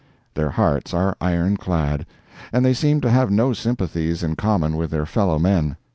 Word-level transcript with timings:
Their 0.33 0.49
hearts 0.49 0.95
are 0.95 1.15
ironclad, 1.21 2.07
and 2.51 2.65
they 2.65 2.73
seem 2.73 3.01
to 3.01 3.09
have 3.11 3.29
no 3.29 3.53
sympathies 3.53 4.23
in 4.23 4.35
common 4.35 4.75
with 4.75 4.89
their 4.89 5.05
fellow 5.05 5.37
men. 5.37 5.77